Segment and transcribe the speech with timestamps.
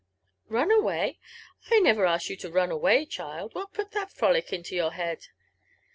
[0.47, 1.19] Run away!—
[1.71, 3.53] I never asked you to run away, child.
[3.53, 5.27] What put ihal frolic into your head?